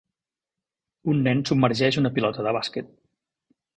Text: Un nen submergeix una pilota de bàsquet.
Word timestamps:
Un 1.13 1.21
nen 1.29 1.43
submergeix 1.49 1.99
una 2.03 2.13
pilota 2.19 2.47
de 2.49 2.55
bàsquet. 2.59 2.91